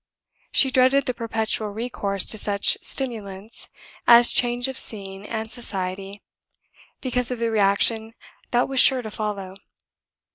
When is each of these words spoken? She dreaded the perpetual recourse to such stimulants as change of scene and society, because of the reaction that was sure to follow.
She 0.51 0.71
dreaded 0.71 1.05
the 1.05 1.13
perpetual 1.13 1.69
recourse 1.69 2.25
to 2.31 2.39
such 2.39 2.75
stimulants 2.81 3.69
as 4.07 4.31
change 4.33 4.67
of 4.67 4.75
scene 4.75 5.23
and 5.25 5.51
society, 5.51 6.23
because 7.01 7.29
of 7.29 7.37
the 7.37 7.51
reaction 7.51 8.15
that 8.49 8.67
was 8.67 8.79
sure 8.79 9.03
to 9.03 9.11
follow. 9.11 9.53